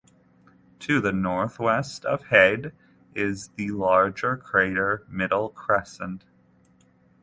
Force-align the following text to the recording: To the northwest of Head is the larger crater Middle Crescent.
To 0.79 0.99
the 0.99 1.11
northwest 1.11 2.05
of 2.05 2.23
Head 2.29 2.73
is 3.13 3.49
the 3.49 3.69
larger 3.69 4.35
crater 4.35 5.05
Middle 5.07 5.49
Crescent. 5.49 6.25